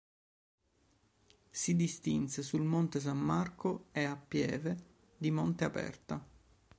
[1.51, 4.75] Si distinse sul Monte San Marco e a Pieve
[5.15, 6.25] di Monte Aperta.